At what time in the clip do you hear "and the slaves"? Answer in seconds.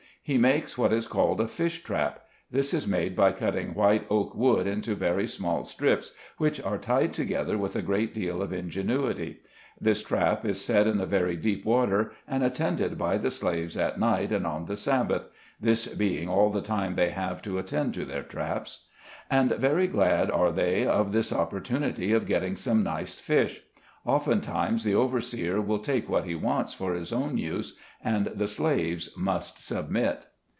28.03-29.15